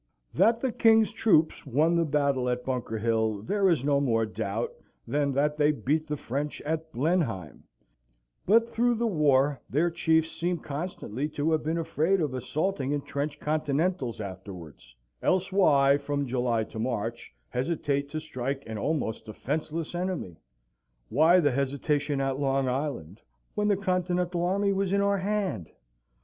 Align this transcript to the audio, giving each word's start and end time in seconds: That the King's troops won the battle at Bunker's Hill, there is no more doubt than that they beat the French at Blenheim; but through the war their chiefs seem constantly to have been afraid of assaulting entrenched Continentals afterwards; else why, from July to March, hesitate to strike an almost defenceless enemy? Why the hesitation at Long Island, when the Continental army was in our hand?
That 0.33 0.59
the 0.61 0.71
King's 0.71 1.11
troops 1.13 1.63
won 1.67 1.95
the 1.95 2.05
battle 2.05 2.49
at 2.49 2.65
Bunker's 2.65 3.03
Hill, 3.03 3.43
there 3.43 3.69
is 3.69 3.83
no 3.83 3.99
more 4.01 4.25
doubt 4.25 4.71
than 5.07 5.31
that 5.33 5.57
they 5.57 5.71
beat 5.71 6.07
the 6.07 6.17
French 6.17 6.59
at 6.61 6.91
Blenheim; 6.91 7.65
but 8.47 8.67
through 8.73 8.95
the 8.95 9.05
war 9.05 9.61
their 9.69 9.91
chiefs 9.91 10.31
seem 10.31 10.57
constantly 10.57 11.29
to 11.29 11.51
have 11.51 11.61
been 11.63 11.77
afraid 11.77 12.19
of 12.19 12.33
assaulting 12.33 12.93
entrenched 12.93 13.39
Continentals 13.39 14.19
afterwards; 14.19 14.95
else 15.21 15.51
why, 15.51 15.99
from 15.99 16.25
July 16.25 16.63
to 16.63 16.79
March, 16.79 17.31
hesitate 17.49 18.09
to 18.09 18.19
strike 18.19 18.63
an 18.65 18.79
almost 18.79 19.27
defenceless 19.27 19.93
enemy? 19.93 20.41
Why 21.09 21.39
the 21.39 21.51
hesitation 21.51 22.19
at 22.19 22.39
Long 22.39 22.67
Island, 22.67 23.21
when 23.53 23.67
the 23.67 23.77
Continental 23.77 24.41
army 24.43 24.73
was 24.73 24.91
in 24.91 25.01
our 25.01 25.19
hand? 25.19 25.69